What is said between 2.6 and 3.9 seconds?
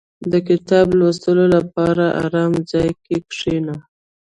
ځای کې کښېنه.